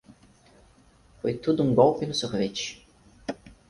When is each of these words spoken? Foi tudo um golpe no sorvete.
Foi 1.19 1.35
tudo 1.37 1.61
um 1.61 1.75
golpe 1.75 2.07
no 2.07 2.15
sorvete. 2.15 2.83